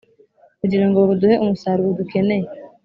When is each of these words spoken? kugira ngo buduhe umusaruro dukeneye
kugira 0.59 0.85
ngo 0.87 0.99
buduhe 1.09 1.35
umusaruro 1.43 1.89
dukeneye 1.99 2.47